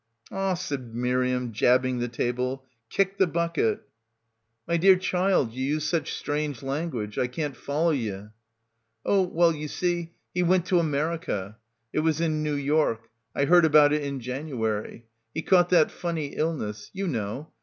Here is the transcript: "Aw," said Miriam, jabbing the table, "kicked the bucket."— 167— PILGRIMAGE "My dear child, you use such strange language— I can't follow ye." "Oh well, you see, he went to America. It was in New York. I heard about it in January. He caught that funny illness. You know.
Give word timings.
"Aw," 0.31 0.55
said 0.55 0.95
Miriam, 0.95 1.51
jabbing 1.51 1.99
the 1.99 2.07
table, 2.07 2.65
"kicked 2.89 3.19
the 3.19 3.27
bucket."— 3.27 3.87
167— 4.65 4.65
PILGRIMAGE 4.65 4.67
"My 4.67 4.77
dear 4.77 4.95
child, 4.95 5.53
you 5.53 5.73
use 5.75 5.83
such 5.87 6.13
strange 6.15 6.63
language— 6.63 7.19
I 7.19 7.27
can't 7.27 7.55
follow 7.55 7.91
ye." 7.91 8.23
"Oh 9.05 9.21
well, 9.21 9.53
you 9.53 9.67
see, 9.67 10.13
he 10.33 10.41
went 10.41 10.65
to 10.65 10.79
America. 10.79 11.57
It 11.93 11.99
was 11.99 12.19
in 12.19 12.41
New 12.41 12.55
York. 12.55 13.09
I 13.35 13.45
heard 13.45 13.63
about 13.63 13.93
it 13.93 14.01
in 14.01 14.19
January. 14.19 15.05
He 15.35 15.43
caught 15.43 15.69
that 15.69 15.91
funny 15.91 16.35
illness. 16.35 16.89
You 16.93 17.07
know. 17.07 17.51